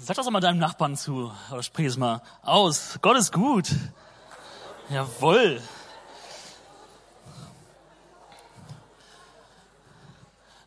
[0.00, 3.00] Sag das doch mal deinem Nachbarn zu, oder sprich es mal aus.
[3.02, 3.68] Gott ist gut.
[4.90, 5.60] Jawohl.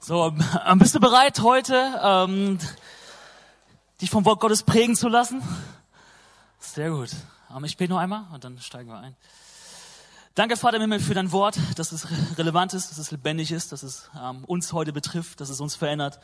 [0.02, 2.60] So, ähm, bist du bereit heute, ähm,
[4.02, 5.42] dich vom Wort Gottes prägen zu lassen?
[6.60, 7.12] Sehr gut.
[7.56, 9.16] Ähm, ich bete noch einmal und dann steigen wir ein.
[10.36, 12.06] Danke, Vater im Himmel, für dein Wort, dass es
[12.38, 15.76] relevant ist, dass es lebendig ist, dass es ähm, uns heute betrifft, dass es uns
[15.76, 16.20] verändert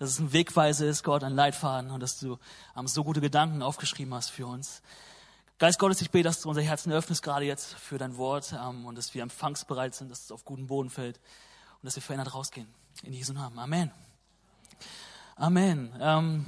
[0.00, 2.38] dass es ein Wegweise ist, Gott, ein Leitfaden und dass du
[2.74, 4.80] ähm, so gute Gedanken aufgeschrieben hast für uns.
[5.58, 8.86] Geist Gottes, ich bete, dass du unser Herzen öffnest, gerade jetzt für dein Wort ähm,
[8.86, 12.32] und dass wir empfangsbereit sind, dass es auf guten Boden fällt und dass wir verändert
[12.32, 12.66] rausgehen.
[13.02, 13.58] In Jesu Namen.
[13.58, 13.90] Amen.
[15.36, 15.92] Amen.
[16.00, 16.46] Ähm,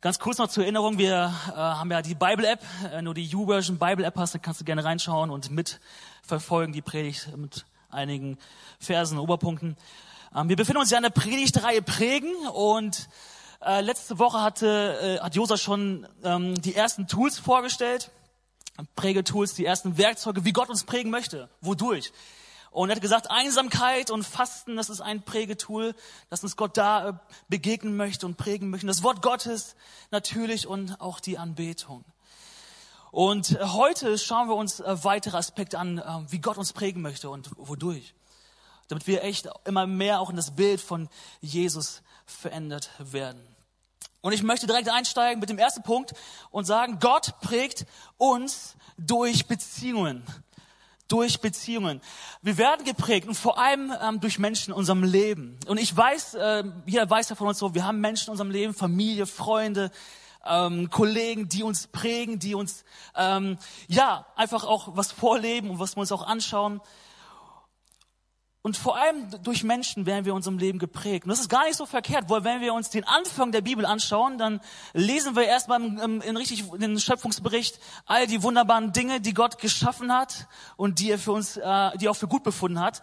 [0.00, 3.80] ganz kurz noch zur Erinnerung, wir äh, haben ja die Bible-App, äh, nur die U-Version
[3.80, 8.38] Bible-App hast, da kannst du gerne reinschauen und mitverfolgen, die Predigt mit einigen
[8.78, 9.76] Versen, Oberpunkten.
[10.34, 13.08] Ähm, wir befinden uns ja in der Predigtreihe Prägen und
[13.64, 18.10] äh, letzte Woche hatte, äh, hat Josa schon ähm, die ersten Tools vorgestellt,
[18.94, 22.12] Prägetools, die ersten Werkzeuge, wie Gott uns prägen möchte, wodurch.
[22.70, 25.94] Und er hat gesagt, Einsamkeit und Fasten, das ist ein Prägetool,
[26.28, 27.12] dass uns Gott da äh,
[27.48, 28.86] begegnen möchte und prägen möchte.
[28.86, 29.74] Das Wort Gottes
[30.10, 32.04] natürlich und auch die Anbetung.
[33.10, 37.30] Und äh, heute schauen wir uns äh, weitere Aspekte an, wie Gott uns prägen möchte
[37.30, 38.14] und wodurch
[38.88, 41.08] damit wir echt immer mehr auch in das Bild von
[41.40, 43.40] Jesus verändert werden.
[44.20, 46.12] Und ich möchte direkt einsteigen mit dem ersten Punkt
[46.50, 50.24] und sagen, Gott prägt uns durch Beziehungen.
[51.06, 52.02] Durch Beziehungen.
[52.42, 55.58] Wir werden geprägt und vor allem ähm, durch Menschen in unserem Leben.
[55.66, 58.50] Und ich weiß, äh, jeder weiß ja von uns so, wir haben Menschen in unserem
[58.50, 59.90] Leben, Familie, Freunde,
[60.44, 65.96] ähm, Kollegen, die uns prägen, die uns ähm, ja einfach auch was vorleben und was
[65.96, 66.80] wir uns auch anschauen.
[68.68, 71.24] Und vor allem durch Menschen werden wir unserem Leben geprägt.
[71.24, 73.86] Und das ist gar nicht so verkehrt, weil wenn wir uns den Anfang der Bibel
[73.86, 74.60] anschauen, dann
[74.92, 80.12] lesen wir erstmal in, richtig in den Schöpfungsbericht all die wunderbaren Dinge, die Gott geschaffen
[80.12, 83.00] hat und die er für uns, äh, die er auch für gut befunden hat.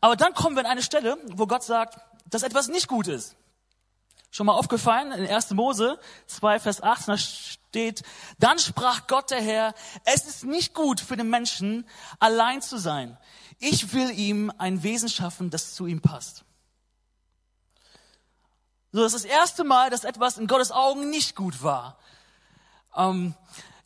[0.00, 1.98] Aber dann kommen wir an eine Stelle, wo Gott sagt,
[2.30, 3.36] dass etwas nicht gut ist.
[4.30, 5.50] Schon mal aufgefallen, in 1.
[5.50, 8.02] Mose 2, Vers 8, da steht,
[8.38, 9.74] dann sprach Gott der Herr,
[10.06, 11.86] es ist nicht gut für den Menschen,
[12.18, 13.18] allein zu sein.
[13.58, 16.44] Ich will ihm ein Wesen schaffen, das zu ihm passt.
[18.92, 21.98] So, das ist das erste Mal, dass etwas in Gottes Augen nicht gut war.
[22.96, 23.34] Ähm,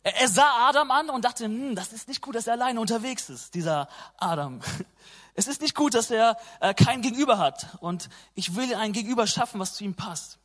[0.03, 3.29] er, sah Adam an und dachte, hm, das ist nicht gut, dass er alleine unterwegs
[3.29, 3.87] ist, dieser
[4.17, 4.61] Adam.
[5.33, 7.77] Es ist nicht gut, dass er äh, kein Gegenüber hat.
[7.79, 10.39] Und ich will ein Gegenüber schaffen, was zu ihm passt.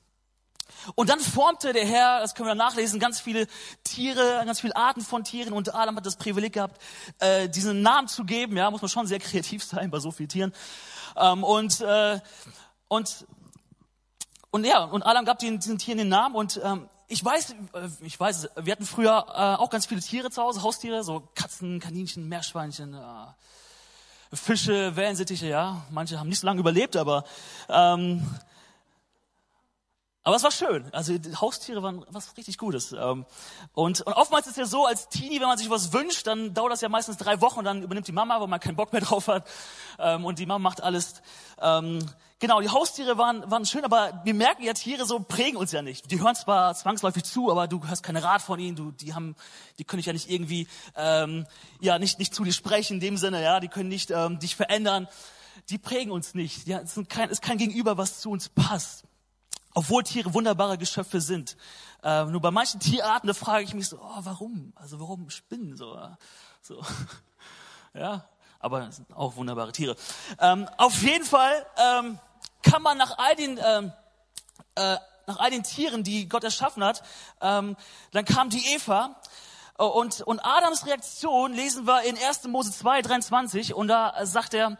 [0.94, 3.47] Und dann formte der Herr, das können wir nachlesen, ganz viele
[3.84, 5.53] Tiere, ganz viele Arten von Tieren.
[5.53, 6.81] Und Adam hat das Privileg gehabt,
[7.19, 8.56] äh, diesen Namen zu geben.
[8.56, 10.53] Ja, muss man schon sehr kreativ sein bei so vielen Tieren.
[11.16, 12.21] Ähm, und äh,
[12.88, 13.27] und
[14.50, 16.34] und ja, und Adam gab diesen, diesen Tieren den Namen.
[16.34, 20.31] Und ähm, ich weiß, äh, ich weiß, wir hatten früher äh, auch ganz viele Tiere
[20.31, 22.94] zu Hause, Haustiere, so Katzen, Kaninchen, Meerschweinchen.
[22.94, 22.98] Äh,
[24.33, 25.83] Fische, Wellensittiche, ja.
[25.91, 27.25] Manche haben nicht so lange überlebt, aber
[27.69, 28.27] ähm,
[30.26, 30.92] aber es war schön.
[30.92, 32.91] Also die Haustiere waren was richtig Gutes.
[32.91, 33.26] Ähm,
[33.75, 36.53] und, und oftmals ist es ja so, als Teenie, wenn man sich was wünscht, dann
[36.53, 38.92] dauert das ja meistens drei Wochen und dann übernimmt die Mama, weil man keinen Bock
[38.92, 39.47] mehr drauf hat.
[40.00, 41.22] Ähm, und die Mama macht alles.
[41.62, 42.00] Ähm,
[42.41, 45.81] genau, die Haustiere waren, waren schön, aber wir merken ja, Tiere so prägen uns ja
[45.81, 46.10] nicht.
[46.10, 48.75] Die hören zwar zwangsläufig zu, aber du hast keine Rat von ihnen.
[48.75, 49.36] Du, die haben,
[49.78, 50.66] die können dich ja nicht irgendwie,
[50.97, 51.47] ähm,
[51.81, 53.60] ja, nicht, nicht zu dir sprechen in dem Sinne, ja.
[53.60, 55.06] Die können nicht ähm, dich verändern.
[55.69, 56.66] Die prägen uns nicht.
[56.66, 59.04] Ja, es ist kein, ist kein Gegenüber, was zu uns passt.
[59.76, 61.54] Obwohl Tiere wunderbare Geschöpfe sind.
[62.03, 64.72] Äh, nur bei manchen Tierarten, da frage ich mich so, oh, warum?
[64.75, 66.00] Also warum Spinnen so?
[66.62, 66.82] so.
[67.94, 68.25] ja,
[68.59, 69.94] aber sind auch wunderbare Tiere.
[70.38, 72.19] Ähm, auf jeden Fall ähm,
[72.62, 73.92] kann man nach all den ähm,
[74.76, 77.03] äh, nach all den Tieren, die Gott erschaffen hat,
[77.42, 77.76] ähm,
[78.12, 79.20] dann kam die Eva
[79.76, 82.44] und, und Adams Reaktion lesen wir in 1.
[82.44, 84.78] Mose 2, 23 und da sagt er,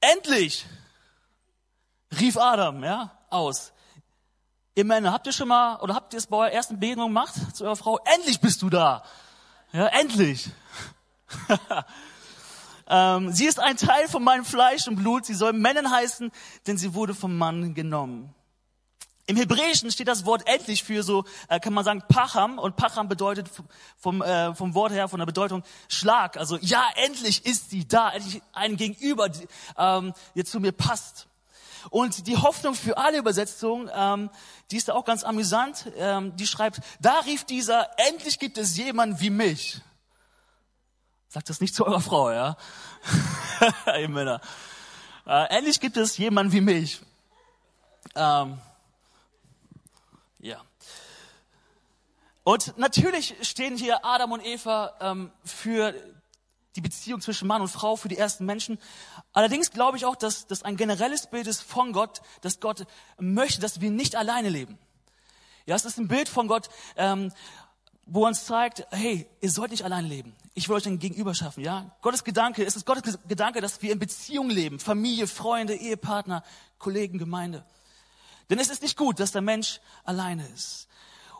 [0.00, 0.66] endlich,
[2.18, 3.72] rief Adam, ja, aus.
[4.74, 7.34] Ihr Männer, habt ihr schon mal, oder habt ihr es bei eurer ersten Begegnung gemacht
[7.54, 7.98] zu eurer Frau?
[8.14, 9.02] Endlich bist du da.
[9.72, 10.50] Ja, endlich.
[12.88, 15.26] ähm, sie ist ein Teil von meinem Fleisch und Blut.
[15.26, 16.30] Sie soll Männern heißen,
[16.66, 18.34] denn sie wurde vom Mann genommen.
[19.26, 22.58] Im Hebräischen steht das Wort endlich für so, äh, kann man sagen, Pacham.
[22.58, 23.48] Und Pacham bedeutet
[23.96, 26.36] vom, äh, vom Wort her, von der Bedeutung Schlag.
[26.36, 28.10] Also ja, endlich ist sie da.
[28.10, 31.28] Endlich ein Gegenüber, die, ähm, der zu mir passt.
[31.90, 34.30] Und die Hoffnung für alle Übersetzungen, ähm,
[34.70, 35.90] die ist da auch ganz amüsant.
[35.96, 39.80] Ähm, die schreibt, da rief dieser, endlich gibt es jemanden wie mich.
[41.28, 42.56] Sagt das nicht zu eurer Frau, ja?
[43.98, 44.40] Ihr Männer.
[45.26, 47.00] Äh, endlich gibt es jemanden wie mich.
[48.14, 48.58] Ähm,
[50.42, 50.60] Ja.
[52.42, 55.94] Und natürlich stehen hier Adam und Eva ähm, für
[56.76, 58.78] die Beziehung zwischen Mann und Frau, für die ersten Menschen.
[59.32, 62.86] Allerdings glaube ich auch, dass das ein generelles Bild ist von Gott, dass Gott
[63.18, 64.78] möchte, dass wir nicht alleine leben.
[65.66, 67.32] Ja, es ist ein Bild von Gott, ähm,
[68.06, 70.34] wo uns zeigt, hey, ihr sollt nicht allein leben.
[70.54, 71.94] Ich will euch ein Gegenüber schaffen, ja?
[72.02, 74.80] Gottes Gedanke, es ist Gottes Gedanke, dass wir in Beziehung leben.
[74.80, 76.42] Familie, Freunde, Ehepartner,
[76.78, 77.64] Kollegen, Gemeinde.
[78.50, 80.88] Denn es ist nicht gut, dass der Mensch alleine ist.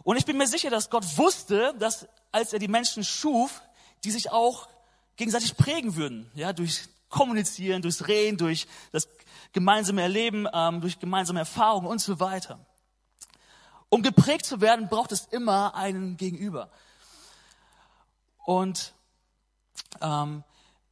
[0.05, 3.61] Und ich bin mir sicher, dass Gott wusste, dass als er die Menschen schuf,
[4.05, 4.69] die sich auch
[5.17, 9.07] gegenseitig prägen würden, ja, durch Kommunizieren, durchs Reden, durch das
[9.53, 12.59] gemeinsame Erleben, ähm, durch gemeinsame Erfahrungen und so weiter.
[13.91, 16.71] Um geprägt zu werden, braucht es immer einen Gegenüber.
[18.39, 18.95] Und
[20.01, 20.43] ähm,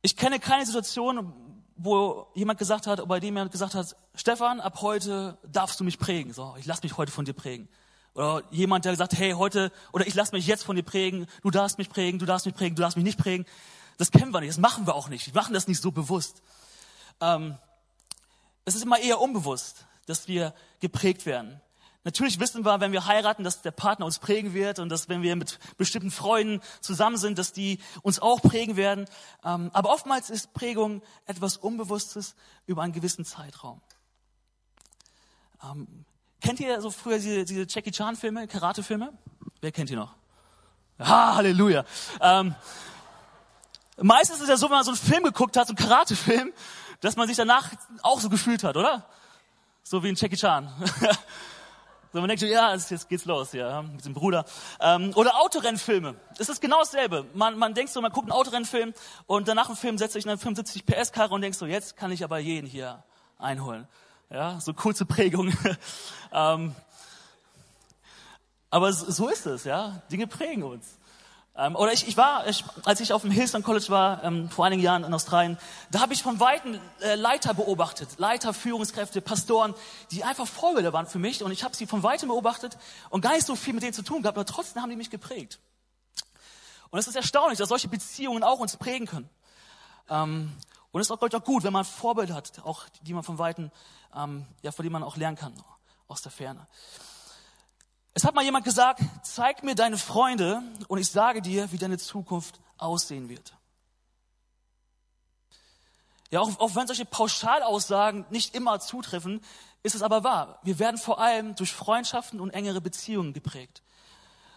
[0.03, 1.33] ich kenne keine Situation,
[1.77, 5.99] wo jemand gesagt hat, bei dem jemand gesagt hat, Stefan, ab heute darfst du mich
[5.99, 6.35] prägen.
[6.35, 7.69] So, ich lass mich heute von dir prägen.
[8.15, 11.51] Oder jemand, der sagt, hey, heute, oder ich lass mich jetzt von dir prägen, du
[11.51, 13.47] darfst mich prägen, du darfst mich prägen, du darfst mich nicht prägen.
[14.00, 15.26] Das kennen wir nicht, das machen wir auch nicht.
[15.26, 16.41] Wir machen das nicht so bewusst.
[17.20, 17.58] Ähm,
[18.64, 21.61] es ist immer eher unbewusst, dass wir geprägt werden.
[22.02, 25.20] Natürlich wissen wir, wenn wir heiraten, dass der Partner uns prägen wird und dass wenn
[25.20, 29.05] wir mit bestimmten Freunden zusammen sind, dass die uns auch prägen werden.
[29.44, 33.82] Ähm, aber oftmals ist Prägung etwas Unbewusstes über einen gewissen Zeitraum.
[35.62, 36.06] Ähm,
[36.41, 39.12] kennt ihr so früher diese, diese Jackie Chan Filme, Karate Filme?
[39.61, 40.14] Wer kennt die noch?
[40.97, 41.85] Ah, Halleluja.
[42.23, 42.55] Ähm,
[44.00, 46.52] meistens ist es ja so, wenn man so einen Film geguckt hat, so einen Karate-Film,
[47.00, 47.70] dass man sich danach
[48.02, 49.06] auch so gefühlt hat, oder?
[49.82, 50.70] So wie ein Jackie Chan.
[52.12, 54.44] So, man denkt, ja, jetzt geht's los, ja, mit dem Bruder.
[54.81, 56.17] Ähm, oder Autorennfilme.
[56.38, 57.25] Es ist genau dasselbe.
[57.35, 58.94] Man, man denkt so, man guckt einen Autorennfilm
[59.26, 61.97] und danach im Film setzt sich in eine 75 PS Karre und denkt so, jetzt
[61.97, 63.05] kann ich aber jeden hier
[63.38, 63.87] einholen.
[64.29, 65.52] Ja, so kurze Prägung.
[66.32, 66.75] ähm,
[68.70, 70.02] aber so ist es, ja.
[70.11, 70.99] Dinge prägen uns.
[71.61, 74.65] Ähm, oder ich, ich war, ich, als ich auf dem Hillsong College war, ähm, vor
[74.65, 75.59] einigen Jahren in Australien,
[75.91, 79.75] da habe ich von Weitem äh, Leiter beobachtet, Leiter, Führungskräfte, Pastoren,
[80.11, 82.79] die einfach Vorbilder waren für mich und ich habe sie von Weitem beobachtet
[83.11, 85.11] und gar nicht so viel mit denen zu tun gehabt, aber trotzdem haben die mich
[85.11, 85.59] geprägt.
[86.89, 89.29] Und es ist erstaunlich, dass solche Beziehungen auch uns prägen können.
[90.09, 90.57] Ähm,
[90.93, 93.23] und es ist auch, glaube ich, auch gut, wenn man Vorbilder hat, auch die man
[93.23, 93.71] von Weitem,
[94.17, 95.53] ähm, ja, von denen man auch lernen kann,
[96.09, 96.67] aus der Ferne.
[98.21, 101.97] Es hat mal jemand gesagt, zeig mir deine Freunde und ich sage dir, wie deine
[101.97, 103.55] Zukunft aussehen wird.
[106.31, 109.41] Ja, auch, auch wenn solche Pauschalaussagen nicht immer zutreffen,
[109.83, 110.61] ist es aber wahr.
[110.65, 113.83] Wir werden vor allem durch Freundschaften und engere Beziehungen geprägt.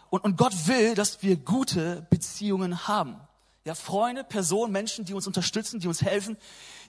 [0.09, 3.15] Und, und Gott will, dass wir gute Beziehungen haben.
[3.63, 6.35] Ja, Freunde, Personen, Menschen, die uns unterstützen, die uns helfen,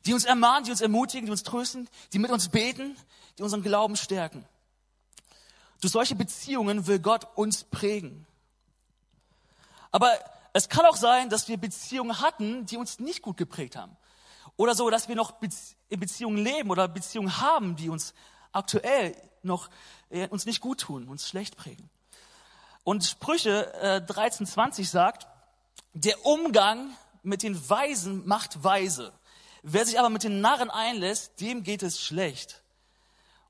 [0.07, 2.97] die uns ermahnen, die uns ermutigen, die uns trösten, die mit uns beten,
[3.39, 4.45] die unseren Glauben stärken.
[5.85, 8.27] Durch solche Beziehungen will Gott uns prägen.
[9.91, 10.11] Aber
[10.55, 13.95] es kann auch sein, dass wir Beziehungen hatten, die uns nicht gut geprägt haben.
[14.57, 15.35] Oder so, dass wir noch
[15.91, 18.15] in Beziehungen leben oder Beziehungen haben, die uns
[18.51, 19.69] aktuell noch
[20.09, 21.91] äh, uns nicht gut tun, uns schlecht prägen.
[22.83, 25.27] Und Sprüche äh, 13,20 sagt,
[25.93, 29.13] der Umgang mit den Weisen macht weise.
[29.63, 32.63] Wer sich aber mit den Narren einlässt, dem geht es schlecht.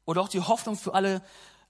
[0.04, 1.22] Oder auch die Hoffnung für alle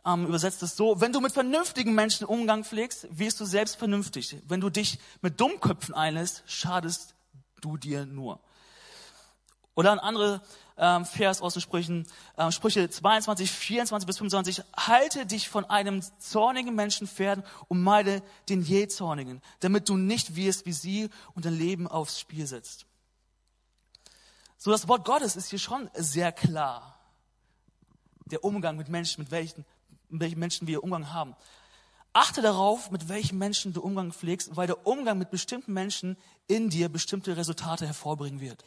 [0.06, 4.36] ähm, übersetzt es so, wenn du mit vernünftigen Menschen Umgang pflegst, wirst du selbst vernünftig.
[4.46, 7.14] Wenn du dich mit Dummköpfen einlässt, schadest
[7.60, 8.40] du dir nur.
[9.74, 10.40] Oder ein anderer
[10.76, 12.06] ähm, Vers aus den Sprüchen,
[12.38, 14.62] ähm, Sprüche 22, 24 bis 25.
[14.76, 20.66] Halte dich von einem zornigen Menschen fern und meide den jähzornigen, damit du nicht wirst
[20.66, 22.86] wie sie und dein Leben aufs Spiel setzt.
[24.56, 26.98] So, das Wort Gottes ist hier schon sehr klar.
[28.26, 29.64] Der Umgang mit Menschen, mit welchen
[30.14, 31.36] mit welchen Menschen wir Umgang haben.
[32.12, 36.16] Achte darauf, mit welchen Menschen du Umgang pflegst, weil der Umgang mit bestimmten Menschen
[36.46, 38.64] in dir bestimmte Resultate hervorbringen wird.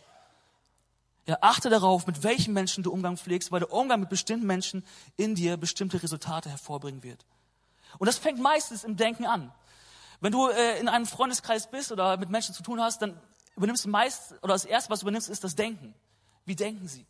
[1.26, 4.86] Ja, achte darauf, mit welchen Menschen du Umgang pflegst, weil der Umgang mit bestimmten Menschen
[5.16, 7.26] in dir bestimmte Resultate hervorbringen wird.
[8.00, 9.54] Und das fängt meistens im Denken an.
[10.20, 13.20] Wenn du äh, in einem Freundeskreis bist oder mit Menschen zu tun hast, dann
[13.56, 15.94] übernimmst du meist, oder das erste, was du übernimmst, ist das Denken.
[16.46, 17.06] Wie denken sie?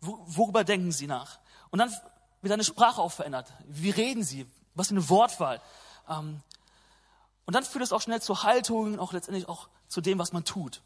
[0.00, 1.38] Wo, worüber denken sie nach?
[1.70, 1.92] Und dann
[2.40, 3.52] wird deine Sprache auch verändert.
[3.66, 4.46] Wie reden sie?
[4.74, 5.60] Was für eine Wortwahl?
[6.08, 6.40] Ähm,
[7.46, 10.32] und dann führt es auch schnell zur Haltung und auch letztendlich auch zu dem, was
[10.32, 10.82] man tut.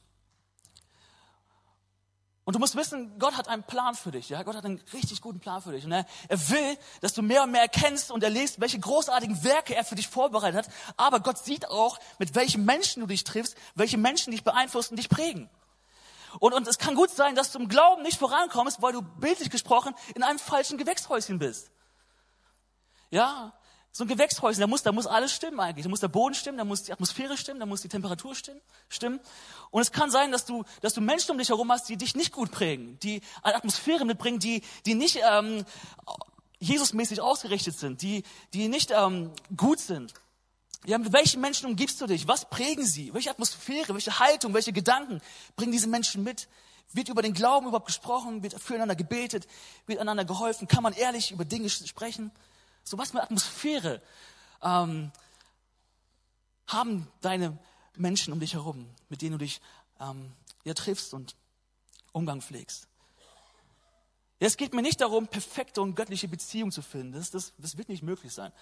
[2.44, 4.28] Und du musst wissen, Gott hat einen Plan für dich.
[4.28, 4.42] Ja?
[4.42, 5.84] Gott hat einen richtig guten Plan für dich.
[5.84, 9.75] Und er, er will, dass du mehr und mehr erkennst und erlebst, welche großartigen Werke
[9.75, 10.75] er für dich vorbereitet hat.
[10.99, 14.99] Aber Gott sieht auch, mit welchen Menschen du dich triffst, welche Menschen dich beeinflussen und
[14.99, 15.49] dich prägen.
[16.41, 19.50] Und, und es kann gut sein, dass du im Glauben nicht vorankommst, weil du bildlich
[19.50, 21.71] gesprochen in einem falschen Gewächshäuschen bist.
[23.11, 23.53] Ja,
[23.97, 25.85] So ein Gewächshäuschen, da muss, da muss alles stimmen eigentlich.
[25.85, 28.35] Da muss der Boden stimmen, da muss die Atmosphäre stimmen, da muss die Temperatur
[28.88, 29.21] stimmen.
[29.71, 32.17] Und es kann sein, dass du, dass du Menschen um dich herum hast, die dich
[32.17, 35.64] nicht gut prägen, die eine Atmosphäre mitbringen, die, die nicht ähm,
[36.59, 40.12] Jesusmäßig ausgerichtet sind, die, die nicht ähm, gut sind.
[40.87, 42.29] Ja, mit welchen Menschen umgibst du dich?
[42.29, 43.12] Was prägen sie?
[43.14, 45.23] Welche Atmosphäre, welche Haltung, welche Gedanken
[45.57, 46.49] bringen diese Menschen mit?
[46.93, 48.43] Wird über den Glauben überhaupt gesprochen?
[48.43, 49.47] Wird füreinander gebetet?
[49.87, 50.69] Wird einander geholfen?
[50.69, 52.31] Kann man ehrlich über Dinge sprechen?
[52.83, 54.03] So was mit Atmosphäre
[54.62, 55.11] ähm,
[56.67, 57.59] haben deine
[57.97, 59.62] Menschen um dich herum, mit denen du dich
[60.00, 60.33] ähm,
[60.64, 61.35] ja, triffst und
[62.12, 62.88] Umgang pflegst.
[64.38, 67.12] Ja, es geht mir nicht darum, perfekte und göttliche Beziehungen zu finden.
[67.12, 68.53] Das, das, das wird nicht möglich sein.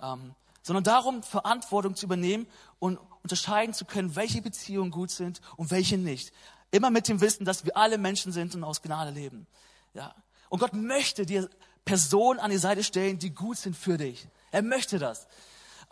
[0.00, 0.34] Ähm,
[0.66, 2.48] sondern darum, Verantwortung zu übernehmen
[2.80, 6.32] und unterscheiden zu können, welche Beziehungen gut sind und welche nicht.
[6.72, 9.46] Immer mit dem Wissen, dass wir alle Menschen sind und aus Gnade leben.
[9.94, 10.12] Ja.
[10.48, 11.48] Und Gott möchte dir
[11.84, 14.26] Personen an die Seite stellen, die gut sind für dich.
[14.50, 15.28] Er möchte das.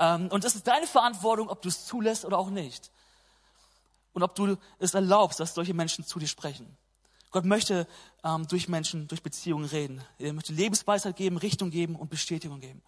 [0.00, 2.90] Ähm, und das ist deine Verantwortung, ob du es zulässt oder auch nicht.
[4.12, 6.66] Und ob du es erlaubst, dass solche Menschen zu dir sprechen.
[7.30, 7.86] Gott möchte
[8.24, 10.02] ähm, durch Menschen, durch Beziehungen reden.
[10.18, 12.82] Er möchte Lebensweisheit geben, Richtung geben und Bestätigung geben.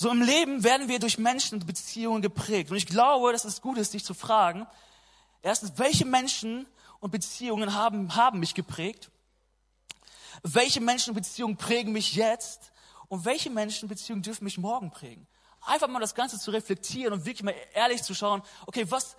[0.00, 2.70] So im Leben werden wir durch Menschen und Beziehungen geprägt.
[2.70, 4.66] Und ich glaube, dass es gut ist, dich zu fragen,
[5.42, 6.66] erstens, welche Menschen
[7.00, 9.10] und Beziehungen haben, haben mich geprägt?
[10.42, 12.72] Welche Menschen und Beziehungen prägen mich jetzt?
[13.08, 15.26] Und welche Menschen und Beziehungen dürfen mich morgen prägen?
[15.66, 19.18] Einfach mal das Ganze zu reflektieren und wirklich mal ehrlich zu schauen, okay, was,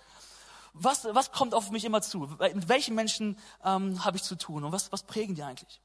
[0.72, 2.28] was, was kommt auf mich immer zu?
[2.40, 4.64] Mit welchen Menschen ähm, habe ich zu tun?
[4.64, 5.80] Und was, was prägen die eigentlich?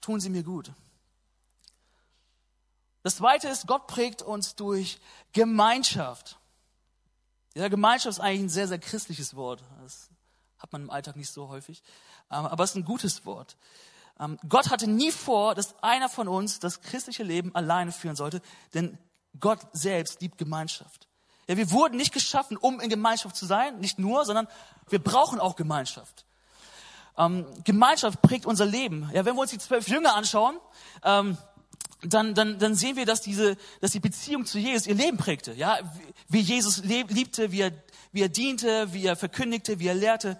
[0.00, 0.70] Tun sie mir gut?
[3.04, 4.98] Das zweite ist, Gott prägt uns durch
[5.34, 6.38] Gemeinschaft.
[7.54, 9.62] Ja, Gemeinschaft ist eigentlich ein sehr, sehr christliches Wort.
[9.82, 10.08] Das
[10.58, 11.82] hat man im Alltag nicht so häufig.
[12.30, 13.58] Ähm, aber es ist ein gutes Wort.
[14.18, 18.40] Ähm, Gott hatte nie vor, dass einer von uns das christliche Leben alleine führen sollte,
[18.72, 18.98] denn
[19.38, 21.06] Gott selbst liebt Gemeinschaft.
[21.46, 24.48] Ja, wir wurden nicht geschaffen, um in Gemeinschaft zu sein, nicht nur, sondern
[24.88, 26.24] wir brauchen auch Gemeinschaft.
[27.18, 29.10] Ähm, Gemeinschaft prägt unser Leben.
[29.12, 30.58] Ja, wenn wir uns die zwölf Jünger anschauen,
[31.02, 31.36] ähm,
[32.04, 35.52] dann, dann, dann sehen wir, dass diese, dass die Beziehung zu Jesus ihr Leben prägte.
[35.52, 35.78] Ja,
[36.28, 37.72] wie Jesus liebte, wie er,
[38.12, 40.38] wie er diente, wie er verkündigte, wie er lehrte.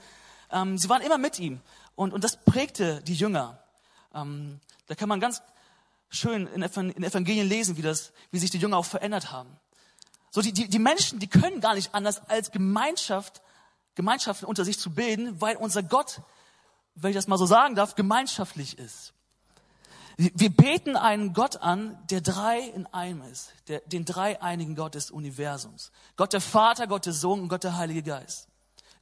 [0.50, 1.60] Ähm, sie waren immer mit ihm
[1.96, 3.58] und, und das prägte die Jünger.
[4.14, 5.42] Ähm, da kann man ganz
[6.10, 9.50] schön in, Evangelien lesen, wie das, wie sich die Jünger auch verändert haben.
[10.30, 13.40] So die, die, die Menschen, die können gar nicht anders als Gemeinschaft,
[13.94, 16.20] Gemeinschaften unter sich zu bilden, weil unser Gott,
[16.94, 19.12] wenn ich das mal so sagen darf, gemeinschaftlich ist.
[20.16, 25.10] Wir beten einen Gott an, der drei in einem ist, der, den dreieinigen Gott des
[25.10, 25.90] Universums.
[26.16, 28.46] Gott der Vater, Gott der Sohn und Gott der Heilige Geist.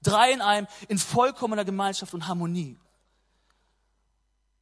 [0.02, 2.78] Drei in einem, in vollkommener Gemeinschaft und Harmonie.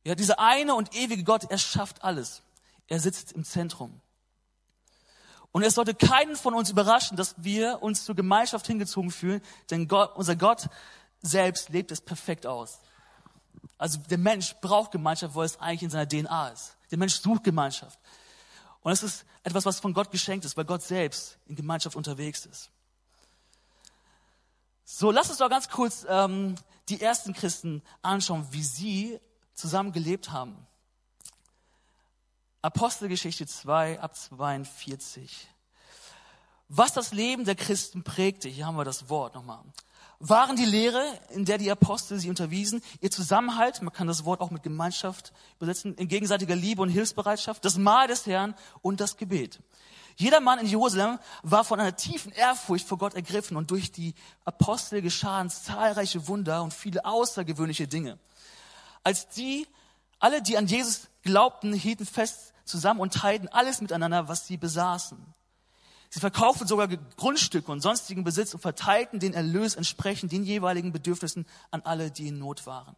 [0.05, 2.43] Ja, dieser eine und ewige Gott, er schafft alles.
[2.89, 4.01] Er sitzt im Zentrum.
[5.53, 9.41] Und es sollte keinen von uns überraschen, dass wir uns zur Gemeinschaft hingezogen fühlen,
[9.71, 10.69] denn Gott, unser Gott
[11.23, 12.81] selbst lebt es perfekt aus.
[13.81, 16.77] Also der Mensch braucht Gemeinschaft, weil es eigentlich in seiner DNA ist.
[16.91, 17.99] Der Mensch sucht Gemeinschaft.
[18.83, 22.45] Und es ist etwas, was von Gott geschenkt ist, weil Gott selbst in Gemeinschaft unterwegs
[22.45, 22.71] ist.
[24.85, 26.57] So, lass uns doch ganz kurz ähm,
[26.91, 29.19] die ersten Christen anschauen, wie sie
[29.55, 30.67] zusammen gelebt haben.
[32.61, 35.49] Apostelgeschichte 2 ab 42.
[36.69, 39.65] Was das Leben der Christen prägte, hier haben wir das Wort nochmal
[40.21, 44.41] waren die Lehre, in der die Apostel sie unterwiesen, ihr Zusammenhalt, man kann das Wort
[44.41, 49.17] auch mit Gemeinschaft übersetzen, in gegenseitiger Liebe und Hilfsbereitschaft, das Mahl des Herrn und das
[49.17, 49.61] Gebet.
[50.17, 54.15] Jeder Mann in Jerusalem war von einer tiefen Ehrfurcht vor Gott ergriffen und durch die
[54.45, 58.19] Apostel geschahen zahlreiche Wunder und viele außergewöhnliche Dinge.
[59.03, 59.67] Als die,
[60.19, 65.17] alle, die an Jesus glaubten, hielten fest zusammen und teilten alles miteinander, was sie besaßen.
[66.11, 71.47] Sie verkauften sogar Grundstücke und sonstigen Besitz und verteilten den Erlös entsprechend den jeweiligen Bedürfnissen
[71.71, 72.97] an alle, die in Not waren.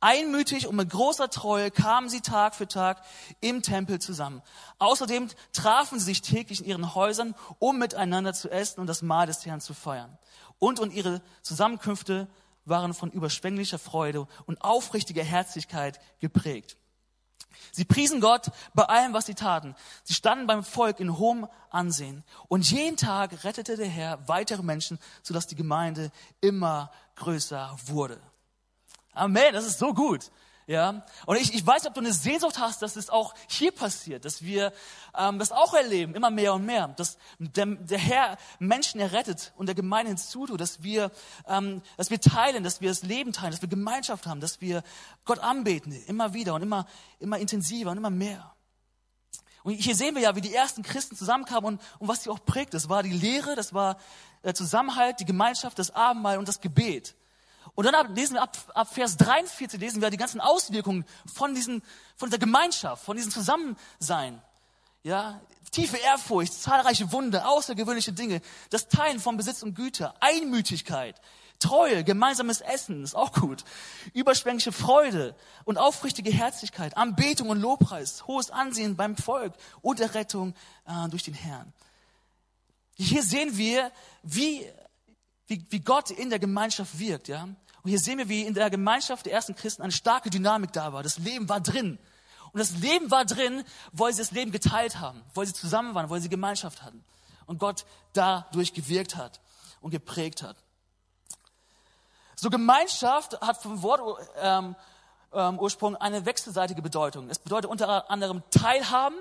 [0.00, 3.02] Einmütig und mit großer Treue kamen sie Tag für Tag
[3.40, 4.42] im Tempel zusammen.
[4.78, 9.26] Außerdem trafen sie sich täglich in ihren Häusern, um miteinander zu essen und das Mahl
[9.26, 10.16] des Herrn zu feiern.
[10.60, 12.28] Und, und ihre Zusammenkünfte
[12.64, 16.76] waren von überschwänglicher Freude und aufrichtiger Herzlichkeit geprägt.
[17.70, 19.74] Sie priesen Gott bei allem, was sie taten.
[20.04, 22.24] Sie standen beim Volk in hohem Ansehen.
[22.48, 28.20] Und jeden Tag rettete der Herr weitere Menschen, sodass die Gemeinde immer größer wurde.
[29.12, 30.30] Amen, das ist so gut.
[30.66, 34.24] Ja, und ich, ich weiß ob du eine Sehnsucht hast, dass es auch hier passiert,
[34.24, 34.72] dass wir
[35.18, 39.66] ähm, das auch erleben, immer mehr und mehr, dass der, der Herr Menschen errettet und
[39.66, 41.10] der Gemeinde hinzutut, dass wir,
[41.48, 44.84] ähm, dass wir teilen, dass wir das Leben teilen, dass wir Gemeinschaft haben, dass wir
[45.24, 46.86] Gott anbeten, immer wieder und immer,
[47.18, 48.54] immer intensiver und immer mehr.
[49.64, 52.44] Und hier sehen wir ja, wie die ersten Christen zusammenkamen und, und was sie auch
[52.44, 52.74] prägt.
[52.74, 53.96] Das war die Lehre, das war
[54.44, 57.14] der Zusammenhalt, die Gemeinschaft, das Abendmahl und das Gebet.
[57.74, 61.82] Und dann lesen wir ab, ab Vers 43, lesen wir die ganzen Auswirkungen von, diesen,
[62.16, 64.42] von dieser Gemeinschaft, von diesem Zusammensein.
[65.02, 71.20] Ja, tiefe Ehrfurcht, zahlreiche Wunder, außergewöhnliche Dinge, das Teilen von Besitz und Güter, Einmütigkeit,
[71.58, 73.64] Treue, gemeinsames Essen, ist auch gut,
[74.12, 80.54] überschwängliche Freude und aufrichtige Herzlichkeit, Anbetung und Lobpreis, hohes Ansehen beim Volk und Errettung
[80.86, 81.72] äh, durch den Herrn.
[82.96, 83.90] Hier sehen wir,
[84.22, 84.66] wie,
[85.46, 87.44] wie, wie Gott in der Gemeinschaft wirkt, ja.
[87.44, 90.92] Und hier sehen wir, wie in der Gemeinschaft der ersten Christen eine starke Dynamik da
[90.92, 91.02] war.
[91.02, 91.98] Das Leben war drin.
[92.52, 96.10] Und das Leben war drin, weil sie das Leben geteilt haben, weil sie zusammen waren,
[96.10, 97.02] weil sie Gemeinschaft hatten.
[97.46, 99.40] Und Gott dadurch gewirkt hat
[99.80, 100.56] und geprägt hat.
[102.36, 104.76] So Gemeinschaft hat vom Wort ähm,
[105.32, 107.30] ähm, Ursprung eine wechselseitige Bedeutung.
[107.30, 109.16] Es bedeutet unter anderem Teilhaben,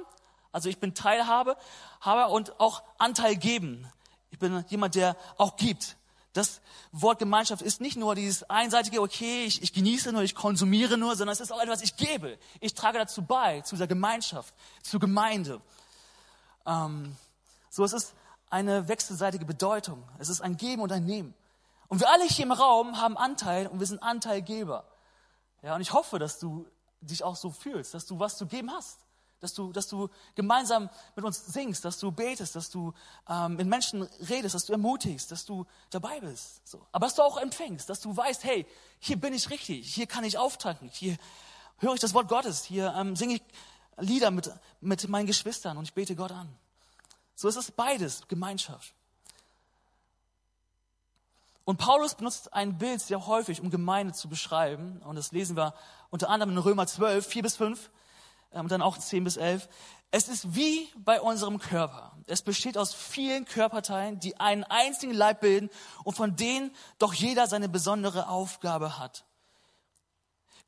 [0.52, 1.56] also ich bin Teilhabe,
[2.02, 3.88] habe und auch Anteil geben.
[4.30, 5.98] Ich bin jemand, der auch gibt.
[6.34, 6.62] Das
[6.94, 11.16] Wort Gemeinschaft ist nicht nur dieses einseitige, okay, ich, ich genieße nur, ich konsumiere nur,
[11.16, 12.38] sondern es ist auch etwas, ich gebe.
[12.62, 15.62] Ich trage dazu bei, zu dieser Gemeinschaft, zur Gemeinde.
[16.66, 17.18] Ähm,
[17.70, 18.14] so, es ist
[18.50, 20.04] eine wechselseitige Bedeutung.
[20.20, 21.34] Es ist ein Geben und ein Nehmen.
[21.90, 24.86] Und wir alle hier im Raum haben Anteil und wir sind Anteilgeber.
[25.62, 26.66] Ja, und ich hoffe, dass du
[27.02, 29.00] dich auch so fühlst, dass du was zu geben hast
[29.42, 32.94] dass du, dass du gemeinsam mit uns singst, dass du betest, dass du
[33.28, 36.66] ähm, mit Menschen redest, dass du ermutigst, dass du dabei bist.
[36.68, 36.86] So.
[36.92, 38.68] Aber dass du auch empfängst, dass du weißt, hey,
[39.00, 41.18] hier bin ich richtig, hier kann ich auftanken, hier
[41.80, 43.44] höre ich das Wort Gottes, hier ähm, singe ich
[43.98, 46.50] Lieder mit, mit meinen Geschwistern und ich bete Gott an.
[47.36, 48.94] So ist es beides, Gemeinschaft.
[51.66, 55.02] Und Paulus benutzt ein Bild sehr häufig, um Gemeinde zu beschreiben.
[55.04, 55.74] Und das lesen wir
[56.10, 57.92] unter anderem in Römer 12, 4 bis 5
[58.52, 59.68] und dann auch 10 bis 11.
[60.12, 62.12] Es ist wie bei unserem Körper.
[62.28, 65.70] Es besteht aus vielen Körperteilen, die einen einzigen Leib bilden
[66.04, 69.26] und von denen doch jeder seine besondere Aufgabe hat.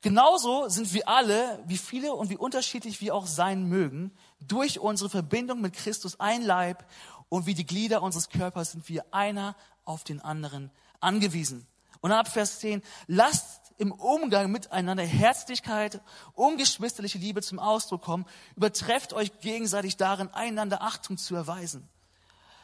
[0.00, 5.08] Genauso sind wir alle, wie viele und wie unterschiedlich wir auch sein mögen, durch unsere
[5.08, 6.84] Verbindung mit Christus ein Leib
[7.28, 11.66] und wie die Glieder unseres Körpers sind wir einer auf den anderen angewiesen.
[12.00, 16.00] Und ab Vers 10, lasst im Umgang miteinander Herzlichkeit,
[16.34, 18.26] ungeschwisterliche Liebe zum Ausdruck kommen.
[18.56, 21.88] Übertrefft euch gegenseitig darin, einander Achtung zu erweisen.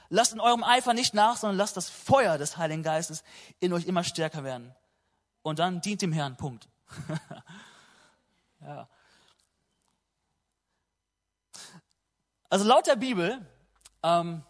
[0.08, 3.22] Lasst in eurem Eifer nicht nach, sondern lasst das Feuer des Heiligen Geistes
[3.60, 4.74] in euch immer stärker werden.
[5.42, 6.36] Und dann dient dem Herrn.
[6.36, 6.68] Punkt.
[8.60, 8.88] ja.
[12.48, 13.46] Also laut der Bibel
[14.02, 14.42] ähm,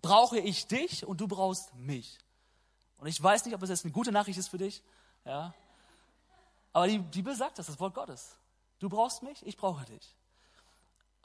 [0.00, 2.18] brauche ich dich und du brauchst mich.
[2.98, 4.82] Und ich weiß nicht, ob das jetzt eine gute Nachricht ist für dich.
[5.24, 5.52] Ja.
[6.72, 8.36] Aber die Bibel sagt das, das Wort Gottes.
[8.78, 10.14] Du brauchst mich, ich brauche dich.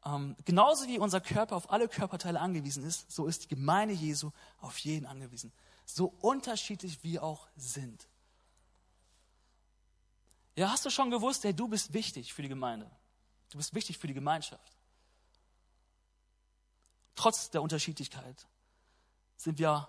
[0.06, 4.32] Ähm, genauso wie unser Körper auf alle Körperteile angewiesen ist, so ist die Gemeinde Jesu
[4.60, 5.54] auf jeden angewiesen.
[5.86, 8.08] So unterschiedlich wir auch sind.
[10.56, 12.90] Ja, hast du schon gewusst, hey, du bist wichtig für die Gemeinde.
[13.50, 14.78] Du bist wichtig für die Gemeinschaft.
[17.16, 18.48] Trotz der Unterschiedlichkeit
[19.38, 19.88] sind wir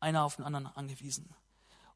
[0.00, 1.34] einer auf den anderen angewiesen.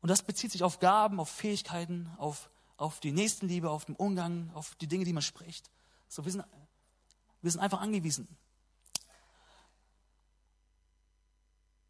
[0.03, 4.51] Und das bezieht sich auf Gaben, auf Fähigkeiten, auf, auf die Nächstenliebe, auf den Umgang,
[4.53, 5.71] auf die Dinge, die man spricht.
[6.09, 6.45] So, wir sind,
[7.41, 8.29] wir sind einfach angewiesen.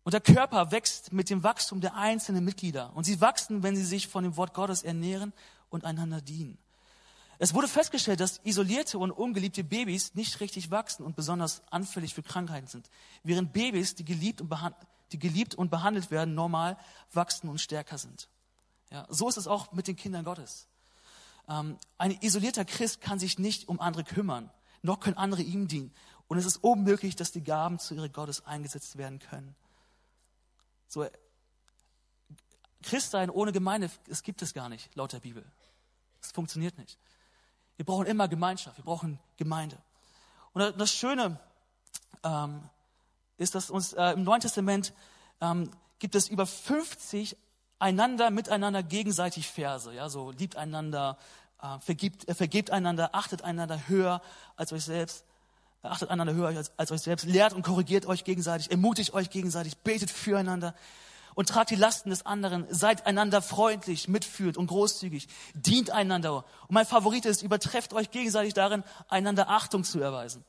[0.04, 2.94] Und der Körper wächst mit dem Wachstum der einzelnen Mitglieder.
[2.94, 5.32] Und sie wachsen, wenn sie sich von dem Wort Gottes ernähren
[5.70, 6.58] und einander dienen.
[7.38, 12.22] Es wurde festgestellt, dass isolierte und ungeliebte Babys nicht richtig wachsen und besonders anfällig für
[12.22, 12.90] Krankheiten sind,
[13.22, 16.76] während Babys, die geliebt und behandelt die geliebt und behandelt werden, normal
[17.12, 18.28] wachsen und stärker sind.
[18.90, 20.68] Ja, so ist es auch mit den Kindern Gottes.
[21.48, 24.50] Ähm, ein isolierter Christ kann sich nicht um andere kümmern,
[24.82, 25.92] noch können andere ihm dienen.
[26.28, 29.54] Und es ist unmöglich, dass die Gaben zu ihrer Gottes eingesetzt werden können.
[30.88, 31.06] So,
[32.82, 35.44] Christsein ohne Gemeinde, es gibt es gar nicht, laut der Bibel.
[36.20, 36.98] Es funktioniert nicht.
[37.76, 39.78] Wir brauchen immer Gemeinschaft, wir brauchen Gemeinde.
[40.52, 41.40] Und das Schöne
[42.22, 42.68] ähm,
[43.42, 44.92] ist, dass uns äh, im Neuen Testament
[45.40, 47.36] ähm, gibt es über 50
[47.78, 49.92] einander, miteinander gegenseitig Verse.
[49.92, 51.18] Ja, so liebt einander,
[51.60, 54.22] äh, vergibt, äh, vergebt einander, achtet einander höher
[54.56, 55.24] als euch selbst.
[55.82, 59.30] Äh, achtet einander höher als, als euch selbst, lehrt und korrigiert euch gegenseitig, ermutigt euch
[59.30, 60.74] gegenseitig, betet füreinander
[61.34, 66.36] und tragt die Lasten des anderen, seid einander freundlich, mitfühlend und großzügig, dient einander.
[66.36, 70.44] Und mein Favorit ist, übertrefft euch gegenseitig darin, einander Achtung zu erweisen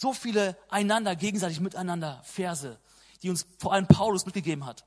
[0.00, 2.78] so viele einander, gegenseitig miteinander Verse,
[3.22, 4.84] die uns vor allem Paulus mitgegeben hat.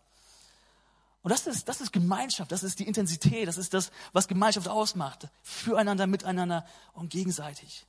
[1.22, 4.68] Und das ist, das ist Gemeinschaft, das ist die Intensität, das ist das, was Gemeinschaft
[4.68, 5.28] ausmacht.
[5.44, 7.86] Füreinander, miteinander und gegenseitig.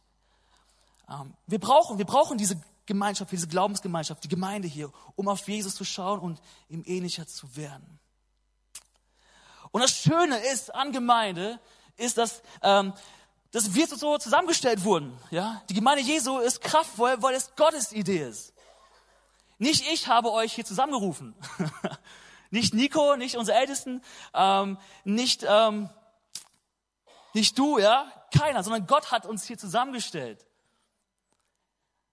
[1.09, 5.76] Ähm, wir brauchen, wir brauchen diese Gemeinschaft, diese Glaubensgemeinschaft, die Gemeinde hier, um auf Jesus
[5.76, 8.00] zu schauen und ihm ähnlicher zu werden.
[9.70, 11.61] Und das Schöne ist an Gemeinde,
[11.96, 12.92] ist, dass, ähm,
[13.52, 15.16] dass wir so zusammengestellt wurden.
[15.30, 15.62] Ja?
[15.68, 18.52] Die Gemeinde Jesu ist kraftvoll, weil es Gottes Idee ist.
[19.58, 21.34] Nicht ich habe euch hier zusammengerufen.
[22.50, 24.02] nicht Nico, nicht unsere Ältesten,
[24.34, 25.90] ähm, nicht, ähm,
[27.34, 30.46] nicht du, ja, keiner, sondern Gott hat uns hier zusammengestellt.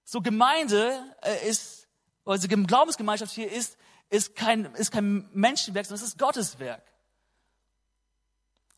[0.04, 1.88] So Gemeinde äh, ist,
[2.26, 3.78] also Glaubensgemeinschaft hier ist,
[4.10, 6.84] ist kein, ist kein Menschenwerk, sondern es ist Gottes Werk.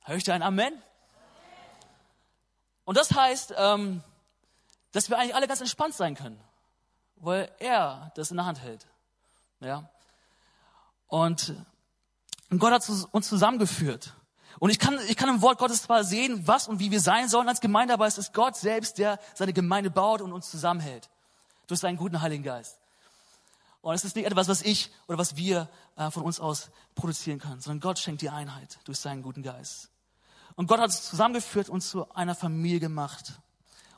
[0.02, 0.74] Hör ich da ein Amen?
[2.90, 4.02] Und das heißt, ähm,
[4.94, 6.42] dass wir eigentlich alle ganz entspannt sein können
[7.20, 8.88] weil er das in der Hand hält.
[9.60, 9.90] Ja.
[11.08, 11.54] Und
[12.58, 14.14] Gott hat uns zusammengeführt.
[14.58, 17.30] Und ich kann, ich kann im Wort Gottes zwar sehen, was und wie wir sein
[17.30, 21.10] sollen als Gemeinde, aber es ist Gott selbst, der seine Gemeinde baut und uns zusammenhält.
[21.68, 22.80] Durch seinen guten Heiligen Geist.
[23.82, 27.40] Und es ist nicht etwas, was ich oder was wir äh, von uns aus produzieren
[27.40, 29.90] können, sondern Gott schenkt die Einheit durch seinen guten Geist.
[30.60, 33.40] Und Gott hat uns zusammengeführt und zu einer Familie gemacht.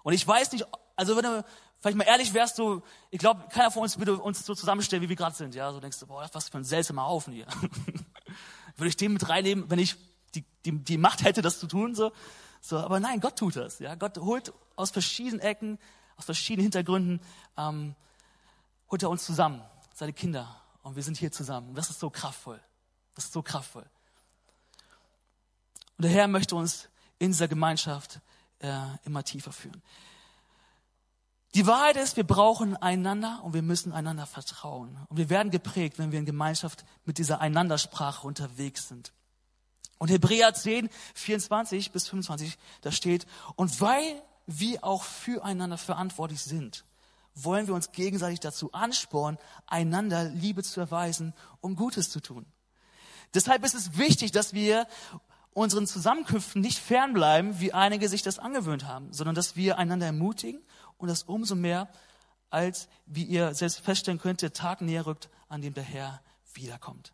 [0.04, 0.64] Und ich weiß nicht,
[0.96, 1.44] also wenn du,
[1.80, 5.10] vielleicht mal ehrlich wärst du, ich glaube, keiner von uns würde uns so zusammenstellen, wie
[5.10, 5.56] wir gerade sind.
[5.56, 7.48] Ja, so denkst du, boah, was für ein seltsamer Haufen hier.
[8.78, 9.96] würde ich den mit reinnehmen, wenn ich
[10.36, 12.12] die, die, die Macht hätte, das zu tun, so.
[12.62, 13.80] So, aber nein, Gott tut das.
[13.80, 15.80] Ja, Gott holt aus verschiedenen Ecken,
[16.16, 17.22] aus verschiedenen Hintergründen,
[17.58, 17.96] ähm,
[18.92, 19.64] holt er uns zusammen,
[19.96, 21.70] seine Kinder, und wir sind hier zusammen.
[21.70, 22.62] Und das ist so kraftvoll.
[23.16, 23.90] Das ist so kraftvoll.
[26.02, 28.22] Und der Herr möchte uns in dieser Gemeinschaft
[28.58, 28.72] äh,
[29.06, 29.84] immer tiefer führen.
[31.54, 34.98] Die Wahrheit ist, wir brauchen einander und wir müssen einander vertrauen.
[35.10, 39.14] Und wir werden geprägt, wenn wir in Gemeinschaft mit dieser Einandersprache unterwegs sind.
[40.00, 46.84] Und Hebräer 10, 24 bis 25, da steht, und weil wir auch füreinander verantwortlich sind,
[47.36, 52.48] wollen wir uns gegenseitig dazu anspornen, einander Liebe zu erweisen, um Gutes zu tun.
[53.36, 54.88] Deshalb ist es wichtig, dass wir
[55.54, 60.62] unseren Zusammenkünften nicht fernbleiben, wie einige sich das angewöhnt haben, sondern dass wir einander ermutigen
[60.98, 61.90] und das umso mehr,
[62.50, 66.22] als, wie ihr selbst feststellen könnt, der Tag näher rückt, an dem der Herr
[66.54, 67.14] wiederkommt.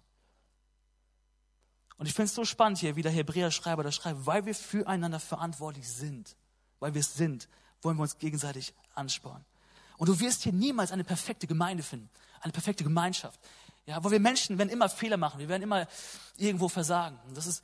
[1.98, 5.20] Und ich finde es so spannend hier, wie der Hebräer-Schreiber das schreibt, weil wir füreinander
[5.20, 6.36] verantwortlich sind,
[6.80, 7.50] weil wir es sind,
[7.82, 9.46] wollen wir uns gegenseitig anspornen.
[9.98, 12.10] Und du wirst hier niemals eine perfekte Gemeinde finden,
[12.42, 13.40] eine perfekte Gemeinschaft.
[13.88, 15.88] Ja, wo wir Menschen werden immer Fehler machen, wir werden immer
[16.36, 17.18] irgendwo versagen.
[17.28, 17.64] Und das ist,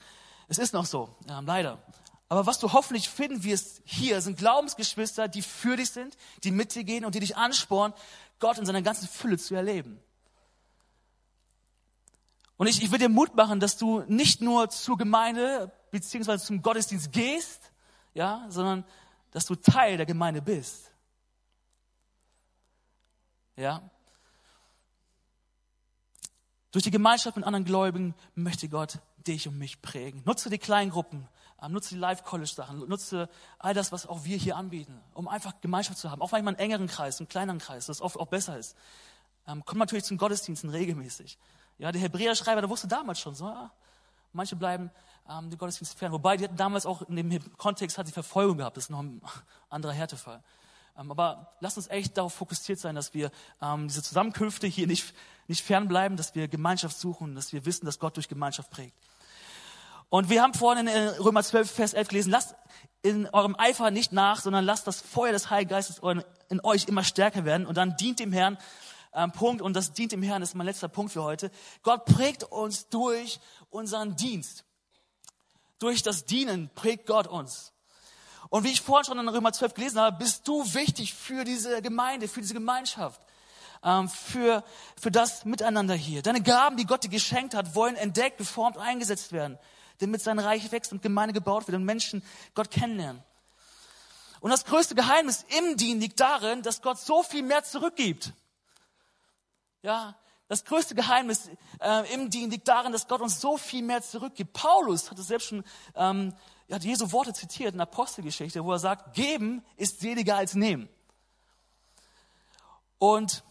[0.54, 1.82] es ist noch so, ja, leider.
[2.30, 6.76] Aber was du hoffentlich finden wirst hier, sind Glaubensgeschwister, die für dich sind, die mit
[6.76, 7.96] dir gehen und die dich anspornen,
[8.39, 10.00] Gott in seiner ganzen Fülle zu erleben.
[12.58, 16.62] Und ich, ich will dir Mut machen, dass du nicht nur zur Gemeinde beziehungsweise zum
[16.62, 17.72] Gottesdienst gehst,
[18.13, 18.86] ja, sondern
[19.32, 20.92] dass du Teil der Gemeinde bist.
[23.56, 23.89] Ja.
[26.72, 30.22] Durch die Gemeinschaft mit anderen Gläubigen möchte Gott dich und mich prägen.
[30.26, 31.28] Nutze die kleinen Gruppen,
[31.62, 35.98] ähm, nutze die Live-College-Sachen, nutze all das, was auch wir hier anbieten, um einfach Gemeinschaft
[35.98, 36.22] zu haben.
[36.22, 38.76] Auch manchmal einen engeren Kreis, einen kleineren Kreis, das oft auch besser ist.
[39.48, 41.38] Ähm, komm natürlich zum Gottesdiensten regelmäßig.
[41.78, 43.72] Ja, der Hebräer-Schreiber, der wusste damals schon so, ja,
[44.32, 44.92] manche bleiben
[45.30, 46.12] ähm, dem Gottesdienst fern.
[46.12, 48.78] Wobei, die hatten damals auch in dem Kontext hat die Verfolgung gehabt.
[48.78, 49.22] Das ist noch ein
[49.70, 50.44] anderer Härtefall.
[50.98, 53.32] Ähm, aber lass uns echt darauf fokussiert sein, dass wir
[53.62, 55.14] ähm, diese Zusammenkünfte hier nicht,
[55.48, 58.96] nicht fernbleiben, dass wir Gemeinschaft suchen, dass wir wissen, dass Gott durch Gemeinschaft prägt.
[60.13, 62.54] Und wir haben vorhin in Römer 12, Vers 11 gelesen, lasst
[63.02, 66.02] in eurem Eifer nicht nach, sondern lasst das Feuer des Heiligen Geistes
[66.49, 68.60] in euch immer stärker werden und dann dient dem Herrn.
[69.15, 71.49] Ähm, Punkt, und das dient dem Herrn, das ist mein letzter Punkt für heute.
[71.82, 73.39] Gott prägt uns durch
[73.71, 74.65] unseren Dienst.
[75.80, 77.73] Durch das Dienen prägt Gott uns.
[78.49, 81.82] Und wie ich vorhin schon in Römer 12 gelesen habe, bist du wichtig für diese
[81.82, 83.19] Gemeinde, für diese Gemeinschaft,
[83.84, 84.63] ähm, für,
[84.95, 86.21] für das Miteinander hier.
[86.21, 89.58] Deine Gaben, die Gott dir geschenkt hat, wollen entdeckt, geformt, eingesetzt werden
[90.04, 93.24] damit sein Reich wächst und Gemeinde gebaut wird und Menschen Gott kennenlernen.
[94.39, 98.34] Und das größte Geheimnis im Dienen liegt darin, dass Gott so viel mehr zurückgibt.
[99.82, 100.16] Ja,
[100.50, 104.54] das größte Geheimnis äh, im Dienen liegt darin, dass Gott uns so viel mehr zurückgibt.
[104.54, 105.63] Paulus hat es selbst schon,
[105.96, 106.34] ähm,
[106.68, 110.56] er hat Jesu Worte zitiert in der Apostelgeschichte, wo er sagt, geben ist seliger als
[110.56, 110.89] nehmen.
[112.98, 113.44] Und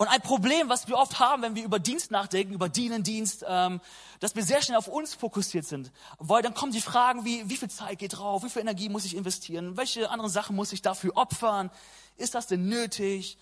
[0.00, 3.82] und ein Problem, was wir oft haben, wenn wir über Dienst nachdenken, über Dienendienst, ähm,
[4.18, 5.92] dass wir sehr schnell auf uns fokussiert sind.
[6.18, 9.04] Weil dann kommen die Fragen wie, wie viel Zeit geht drauf, wie viel Energie muss
[9.04, 11.70] ich investieren, welche anderen Sachen muss ich dafür opfern,
[12.16, 13.36] ist das denn nötig?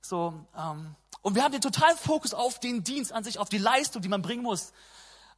[0.00, 3.58] So, ähm, und wir haben den totalen Fokus auf den Dienst an sich, auf die
[3.58, 4.72] Leistung, die man bringen muss.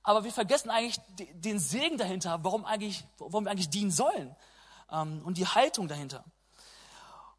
[0.05, 1.01] aber wir vergessen eigentlich
[1.35, 4.37] den Segen dahinter, warum, eigentlich, warum wir eigentlich dienen sollen
[4.93, 6.25] ähm, und die Haltung dahinter.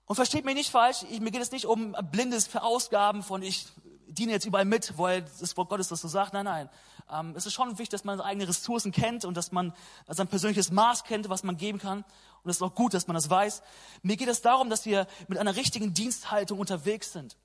[0.06, 3.68] Und versteht mich nicht falsch, ich, mir geht es nicht um blindes Verausgaben von ich
[4.08, 6.34] diene jetzt überall mit, weil das Wort Gottes das so sagt.
[6.34, 6.70] Nein, nein.
[7.12, 9.74] Ähm, es ist schon wichtig, dass man seine eigenen Ressourcen kennt und dass man
[10.08, 12.04] sein persönliches Maß kennt, was man geben kann.
[12.44, 13.64] Und es ist auch gut, dass man das weiß.
[14.02, 17.38] Mir geht es darum, dass wir mit einer richtigen Diensthaltung unterwegs sind.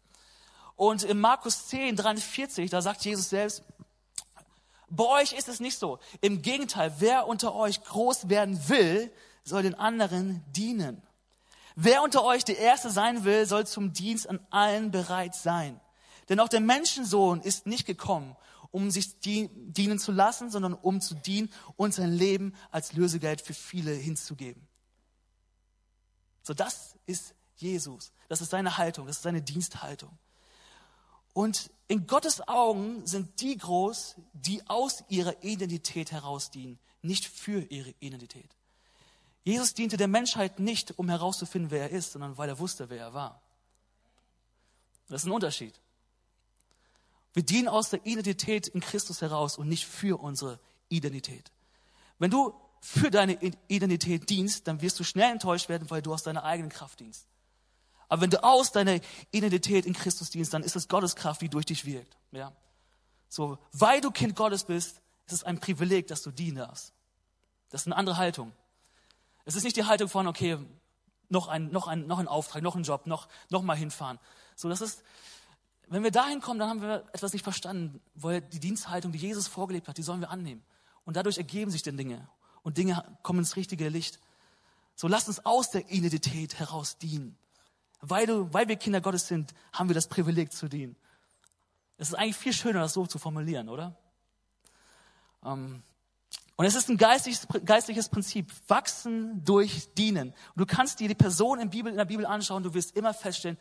[0.76, 3.64] Und in Markus 10, 43, da sagt Jesus selbst,
[4.90, 5.98] bei euch ist es nicht so.
[6.20, 9.12] Im Gegenteil, wer unter euch groß werden will,
[9.44, 11.02] soll den anderen dienen.
[11.80, 15.80] Wer unter euch der Erste sein will, soll zum Dienst an allen bereit sein.
[16.28, 18.34] Denn auch der Menschensohn ist nicht gekommen,
[18.72, 23.54] um sich dienen zu lassen, sondern um zu dienen und sein Leben als Lösegeld für
[23.54, 24.66] viele hinzugeben.
[26.42, 28.10] So, das ist Jesus.
[28.28, 30.18] Das ist seine Haltung, das ist seine Diensthaltung.
[31.32, 37.60] Und in Gottes Augen sind die groß, die aus ihrer Identität heraus dienen, nicht für
[37.70, 38.57] ihre Identität.
[39.48, 42.98] Jesus diente der Menschheit nicht, um herauszufinden, wer er ist, sondern weil er wusste, wer
[42.98, 43.40] er war.
[45.08, 45.80] Das ist ein Unterschied.
[47.32, 51.50] Wir dienen aus der Identität in Christus heraus und nicht für unsere Identität.
[52.18, 56.22] Wenn du für deine Identität dienst, dann wirst du schnell enttäuscht werden, weil du aus
[56.22, 57.26] deiner eigenen Kraft dienst.
[58.10, 61.48] Aber wenn du aus deiner Identität in Christus dienst, dann ist es Gottes Kraft, die
[61.48, 62.18] durch dich wirkt.
[62.32, 62.52] Ja?
[63.30, 66.92] So, weil du Kind Gottes bist, ist es ein Privileg, dass du dienen darfst.
[67.70, 68.52] Das ist eine andere Haltung.
[69.48, 70.58] Es ist nicht die Haltung von, okay,
[71.30, 74.18] noch ein, noch ein, noch ein Auftrag, noch ein Job, noch, noch mal hinfahren.
[74.54, 75.02] So, das ist,
[75.86, 79.48] wenn wir dahin kommen, dann haben wir etwas nicht verstanden, weil die Diensthaltung, die Jesus
[79.48, 80.62] vorgelebt hat, die sollen wir annehmen.
[81.06, 82.28] Und dadurch ergeben sich dann Dinge.
[82.62, 84.20] Und Dinge kommen ins richtige Licht.
[84.94, 87.38] So lasst uns aus der Identität heraus dienen.
[88.02, 90.94] Weil, du, weil wir Kinder Gottes sind, haben wir das Privileg zu dienen.
[91.96, 93.96] Es ist eigentlich viel schöner, das so zu formulieren, oder?
[95.42, 95.82] Ähm,
[96.58, 98.50] und es ist ein geistliches, geistliches Prinzip.
[98.66, 100.30] Wachsen durch Dienen.
[100.30, 103.14] Und du kannst dir die Person in, Bibel, in der Bibel anschauen, du wirst immer
[103.14, 103.56] feststellen,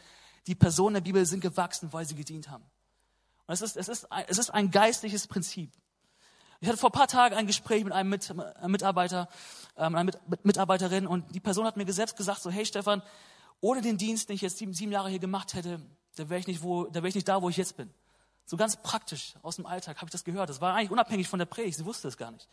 [0.48, 2.64] die Personen der Bibel sind gewachsen, weil sie gedient haben.
[3.46, 5.72] Und es ist, es ist, ein, es ist ein geistliches Prinzip.
[6.60, 8.34] Ich hatte vor ein paar Tagen ein Gespräch mit einem Mit,
[8.66, 9.30] Mitarbeiter,
[9.78, 13.04] ähm, einer mit, Mitarbeiterin und die Person hat mir selbst gesagt, so, hey Stefan,
[13.62, 15.80] ohne den Dienst, den ich jetzt sieben, sieben Jahre hier gemacht hätte,
[16.16, 17.94] da wäre ich, nicht wo, da wäre ich nicht da, wo ich jetzt bin.
[18.48, 20.50] So ganz praktisch aus dem Alltag habe ich das gehört.
[20.50, 22.50] Das war eigentlich unabhängig von der Predigt, sie wusste es gar nicht.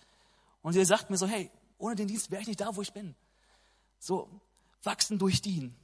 [0.64, 2.94] Und sie sagt mir so, hey, ohne den Dienst wäre ich nicht da, wo ich
[2.94, 3.14] bin.
[3.98, 4.40] So,
[4.82, 5.76] wachsen durch Dienen.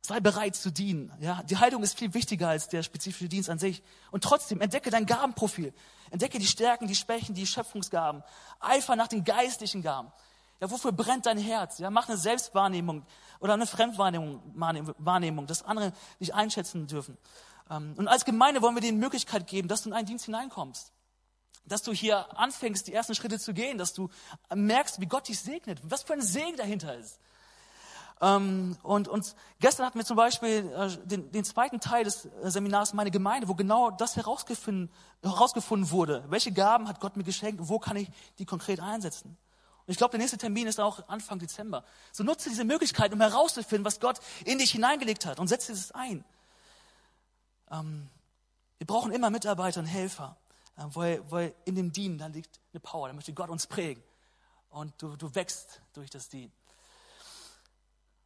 [0.00, 1.12] Sei bereit zu dienen.
[1.20, 3.82] Ja, die Haltung ist viel wichtiger als der spezifische Dienst an sich.
[4.10, 5.74] Und trotzdem entdecke dein Gabenprofil.
[6.10, 8.24] Entdecke die Stärken, die Schwächen, die Schöpfungsgaben.
[8.60, 10.10] Eifer nach den geistlichen Gaben.
[10.58, 11.78] Ja, wofür brennt dein Herz?
[11.78, 13.04] Ja, mach eine Selbstwahrnehmung
[13.40, 14.40] oder eine Fremdwahrnehmung,
[14.98, 17.18] Wahrnehmung, dass andere nicht einschätzen dürfen.
[17.70, 20.24] Ähm, und als Gemeinde wollen wir dir die Möglichkeit geben, dass du in einen Dienst
[20.24, 20.92] hineinkommst.
[21.64, 24.08] Dass du hier anfängst, die ersten Schritte zu gehen, dass du
[24.54, 27.18] merkst, wie Gott dich segnet, was für ein Segen dahinter ist.
[28.22, 32.50] Ähm, und, und gestern hatten wir zum Beispiel äh, den, den zweiten Teil des äh,
[32.50, 34.90] Seminars Meine Gemeinde, wo genau das herausgefunden,
[35.22, 36.24] herausgefunden wurde.
[36.28, 39.36] Welche Gaben hat Gott mir geschenkt und wo kann ich die konkret einsetzen?
[39.84, 41.84] Und ich glaube, der nächste Termin ist auch Anfang Dezember.
[42.12, 45.90] So nutze diese Möglichkeit, um herauszufinden, was Gott in dich hineingelegt hat und setze es
[45.90, 46.24] ein.
[47.72, 48.08] Ähm,
[48.78, 50.36] wir brauchen immer Mitarbeiter und Helfer,
[50.76, 54.02] weil, weil in dem Dienen, da liegt eine Power, da möchte Gott uns prägen.
[54.70, 56.52] Und du, du wächst durch das Dienen.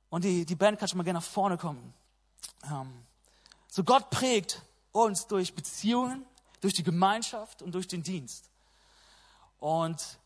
[0.08, 1.92] Und die, die Band kann schon mal gerne nach vorne kommen.
[2.70, 3.04] Ähm,
[3.68, 6.24] so Gott prägt uns durch Beziehungen,
[6.60, 8.50] durch die Gemeinschaft und durch den Dienst.
[9.58, 10.18] Und,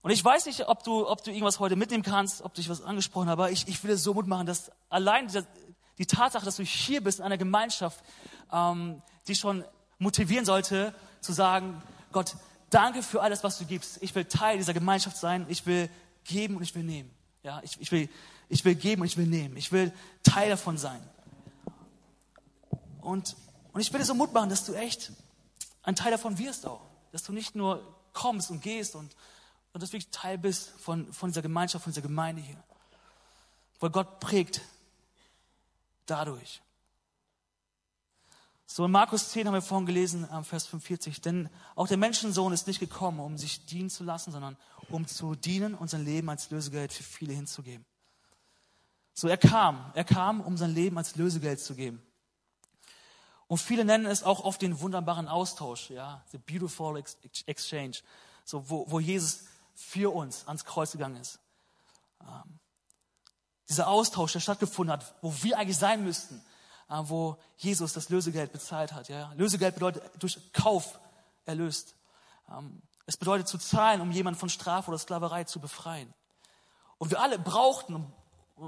[0.00, 2.82] und ich weiß nicht, ob du, ob du irgendwas heute mitnehmen kannst, ob dich was
[2.82, 5.42] angesprochen hat, aber ich, ich will es so Mut machen, dass allein die,
[5.98, 8.02] die Tatsache, dass du hier bist in einer Gemeinschaft,
[8.50, 9.64] ähm, die schon
[10.02, 11.80] motivieren sollte, zu sagen,
[12.12, 12.36] Gott,
[12.70, 14.02] danke für alles, was du gibst.
[14.02, 15.46] Ich will Teil dieser Gemeinschaft sein.
[15.48, 15.88] Ich will
[16.24, 17.10] geben und ich will nehmen.
[17.42, 18.08] Ja, ich, ich will
[18.52, 19.56] ich will geben und ich will nehmen.
[19.56, 19.90] Ich will
[20.22, 21.02] Teil davon sein.
[23.00, 23.34] Und,
[23.72, 25.10] und ich will dir so Mut machen, dass du echt
[25.82, 26.82] ein Teil davon wirst auch.
[27.12, 29.16] Dass du nicht nur kommst und gehst und,
[29.72, 32.62] und dass du wirklich Teil bist von, von dieser Gemeinschaft, von dieser Gemeinde hier.
[33.80, 34.60] Weil Gott prägt
[36.04, 36.60] dadurch.
[38.74, 42.66] So in Markus 10 haben wir vorhin gelesen, Vers 45, denn auch der Menschensohn ist
[42.66, 44.56] nicht gekommen, um sich dienen zu lassen, sondern
[44.88, 47.84] um zu dienen und sein Leben als Lösegeld für viele hinzugeben.
[49.12, 49.92] So, er kam.
[49.92, 52.00] Er kam, um sein Leben als Lösegeld zu geben.
[53.46, 56.96] Und viele nennen es auch oft den wunderbaren Austausch, ja, the beautiful
[57.44, 57.98] exchange,
[58.46, 61.40] so, wo, wo Jesus für uns ans Kreuz gegangen ist.
[62.22, 62.58] Ähm,
[63.68, 66.51] dieser Austausch, der stattgefunden hat, wo wir eigentlich sein müssten, äh,
[66.88, 69.08] wo Jesus das Lösegeld bezahlt hat.
[69.36, 71.00] Lösegeld bedeutet durch Kauf
[71.44, 71.94] erlöst.
[72.50, 76.12] Ähm, es bedeutet zu zahlen, um jemanden von Strafe oder Sklaverei zu befreien.
[76.98, 78.12] Und wir alle brauchten,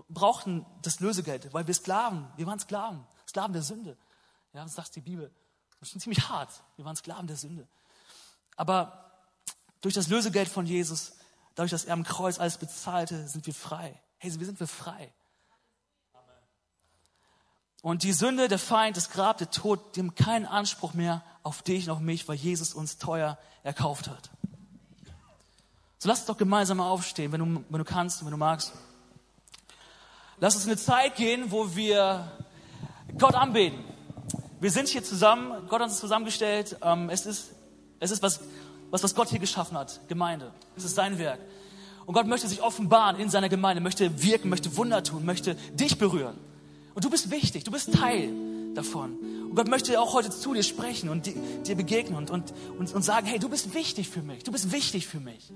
[0.09, 3.97] brauchten das Lösegeld, weil wir Sklaven, wir waren Sklaven, Sklaven der Sünde.
[4.53, 5.31] Ja, das sagt die Bibel.
[5.79, 6.51] Das ist schon ziemlich hart.
[6.77, 7.69] Wir waren Sklaven der Sünde.
[8.57, 9.13] Aber
[9.81, 11.13] durch das Lösegeld von Jesus,
[11.55, 14.01] dadurch, dass er am Kreuz alles bezahlte, sind wir frei.
[14.19, 15.13] Hey, sind wir frei.
[17.85, 21.61] Und die Sünde, der Feind, das Grab, der Tod, die haben keinen Anspruch mehr auf
[21.61, 24.31] dich und auf mich, weil Jesus uns teuer erkauft hat.
[25.99, 28.73] So lass uns doch gemeinsam aufstehen, wenn du, wenn du kannst und wenn du magst.
[30.39, 32.33] Lass uns in eine Zeit gehen, wo wir
[33.19, 33.85] Gott anbeten.
[34.61, 36.79] Wir sind hier zusammen, Gott hat uns zusammengestellt.
[36.81, 37.51] Ähm, es ist,
[38.01, 38.41] es ist was,
[38.89, 40.55] was, was Gott hier geschaffen hat, Gemeinde.
[40.75, 41.39] Es ist sein Werk.
[42.07, 45.99] Und Gott möchte sich offenbaren in seiner Gemeinde, möchte wirken, möchte Wunder tun, möchte dich
[45.99, 46.39] berühren.
[46.95, 48.33] Und du bist wichtig, du bist Teil
[48.75, 49.19] davon.
[49.51, 53.03] Und Gott möchte auch heute zu dir sprechen und dir begegnen und, und, und, und
[53.03, 55.53] sagen, hey, du bist wichtig für mich, du bist wichtig für mich.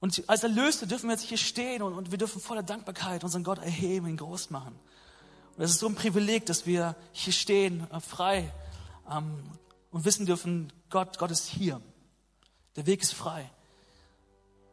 [0.00, 3.42] Und als Erlöste dürfen wir jetzt hier stehen und, und wir dürfen voller Dankbarkeit unseren
[3.42, 4.78] Gott erheben, ihn groß machen.
[5.56, 8.52] Und es ist so ein Privileg, dass wir hier stehen, äh, frei
[9.10, 9.42] ähm,
[9.90, 11.80] und wissen dürfen, Gott, Gott ist hier.
[12.78, 13.50] Der Weg ist frei.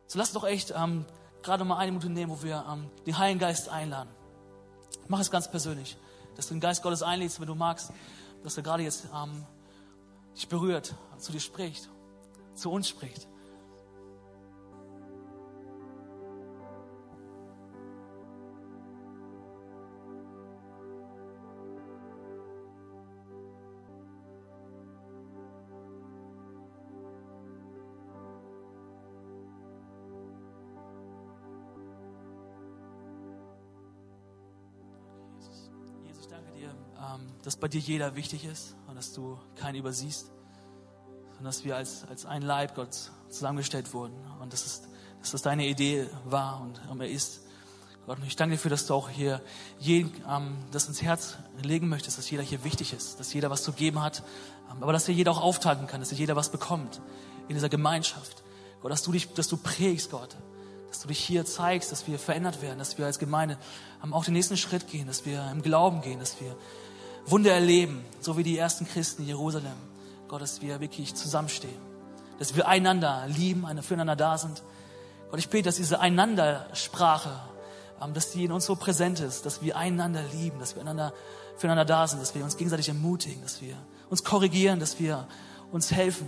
[0.06, 1.06] So lass doch echt ähm,
[1.42, 4.12] gerade mal eine Minute nehmen, wo wir ähm, den Heiligen Geist einladen.
[5.08, 5.98] Mach es ganz persönlich,
[6.36, 7.92] dass du den Geist Gottes einlädst, wenn du magst,
[8.44, 9.44] dass er gerade jetzt ähm,
[10.36, 11.90] dich berührt, zu dir spricht,
[12.54, 13.28] zu uns spricht.
[37.44, 40.32] Dass bei dir jeder wichtig ist und dass du keinen übersiehst,
[41.36, 44.84] sondern dass wir als, als ein Leib Gott zusammengestellt wurden und dass, es,
[45.22, 47.42] dass das deine Idee war und er ist.
[48.06, 49.42] Gott, und ich danke dir dafür, dass du auch hier
[49.80, 53.64] jeden, ähm, das ins Herz legen möchtest, dass jeder hier wichtig ist, dass jeder was
[53.64, 54.24] zu geben hat,
[54.72, 57.02] ähm, aber dass hier jeder auch auftanken kann, dass hier jeder was bekommt
[57.48, 58.44] in dieser Gemeinschaft.
[58.82, 60.38] Gott, dass du dich, dass du prägst, Gott,
[60.90, 63.58] dass du dich hier zeigst, dass wir verändert werden, dass wir als Gemeinde
[64.04, 66.56] ähm, auch den nächsten Schritt gehen, dass wir im Glauben gehen, dass wir
[67.28, 69.74] Wunder erleben, so wie die ersten Christen in Jerusalem.
[70.28, 71.78] Gott, dass wir wirklich zusammenstehen,
[72.40, 74.64] dass wir einander lieben, füreinander da sind.
[75.30, 77.32] Gott, ich bete, dass diese Einandersprache,
[78.02, 81.14] ähm, dass die in uns so präsent ist, dass wir einander lieben, dass wir einander,
[81.58, 83.76] füreinander da sind, dass wir uns gegenseitig ermutigen, dass wir
[84.10, 85.28] uns korrigieren, dass wir
[85.72, 86.28] uns helfen.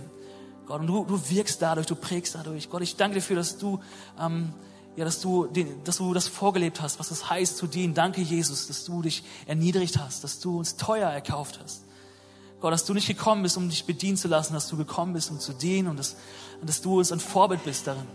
[0.66, 2.68] Gott, und du, du wirkst dadurch, du prägst dadurch.
[2.68, 3.80] Gott, ich danke dir dafür, dass du
[4.20, 4.52] ähm,
[4.98, 5.48] ja, dass du,
[5.84, 7.94] dass du das vorgelebt hast, was es heißt zu dienen.
[7.94, 11.84] Danke, Jesus, dass du dich erniedrigt hast, dass du uns teuer erkauft hast.
[12.60, 15.30] Gott, dass du nicht gekommen bist, um dich bedienen zu lassen, dass du gekommen bist,
[15.30, 16.16] um zu dienen und dass,
[16.62, 18.08] dass du uns ein Vorbild bist darin.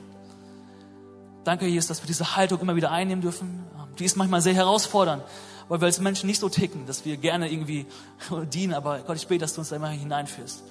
[1.45, 3.63] Danke, Jesus, dass wir diese Haltung immer wieder einnehmen dürfen.
[3.97, 5.23] Die ist manchmal sehr herausfordernd,
[5.69, 7.85] weil wir als Menschen nicht so ticken, dass wir gerne irgendwie
[8.53, 8.73] dienen.
[8.73, 10.63] Aber Gott, ich bete, dass du uns da immer hineinführst.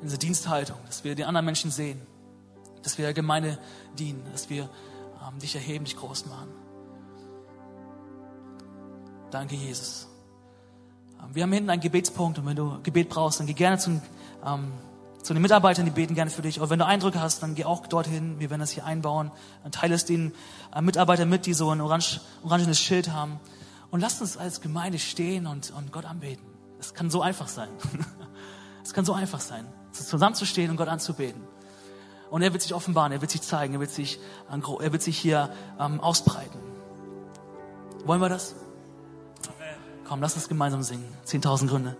[0.00, 2.00] In diese Diensthaltung, dass wir den anderen Menschen sehen,
[2.84, 3.58] dass wir der Gemeinde
[3.98, 4.68] dienen, dass wir
[5.26, 6.48] ähm, dich erheben, dich groß machen.
[9.30, 10.08] Danke, Jesus.
[11.20, 14.00] Ähm, wir haben hinten einen Gebetspunkt und wenn du Gebet brauchst, dann geh gerne zum,
[14.44, 14.72] ähm,
[15.22, 16.60] zu den Mitarbeitern, die beten gerne für dich.
[16.60, 18.38] Und wenn du Eindrücke hast, dann geh auch dorthin.
[18.38, 19.30] Wir werden das hier einbauen.
[19.62, 20.32] Dann teile es den
[20.74, 23.40] äh, Mitarbeitern mit, die so ein orange, orangenes Schild haben.
[23.90, 26.44] Und lasst uns als Gemeinde stehen und, und Gott anbeten.
[26.78, 27.68] Es kann so einfach sein.
[28.84, 31.40] Es kann so einfach sein, zusammenzustehen und Gott anzubeten.
[32.34, 34.18] Und er wird sich offenbaren, er wird sich zeigen, er wird sich,
[34.50, 36.58] er wird sich hier ähm, ausbreiten.
[38.06, 38.56] Wollen wir das?
[40.04, 41.06] Komm, lass uns gemeinsam singen.
[41.28, 41.96] 10.000 Gründe.